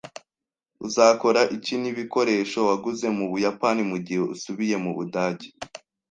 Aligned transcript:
Uzakora 0.85 1.41
iki 1.55 1.73
nibikoresho 1.81 2.57
waguze 2.69 3.07
mubuyapani 3.17 3.81
mugihe 3.91 4.21
usubiye 4.33 4.75
mubudage? 4.83 5.47